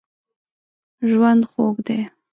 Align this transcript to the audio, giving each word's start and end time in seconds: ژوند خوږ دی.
ژوند 1.09 1.43
خوږ 1.51 1.75
دی. 1.87 1.99